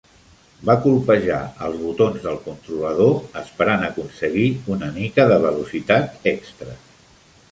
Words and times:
Va 0.67 0.75
colpejar 0.85 1.41
els 1.65 1.75
botons 1.81 2.23
del 2.23 2.39
controlador 2.45 3.13
esperant 3.43 3.85
aconseguir 3.89 4.47
una 4.77 4.89
mica 4.97 5.29
de 5.33 5.37
velocitat 5.47 6.29
extra. 6.35 6.75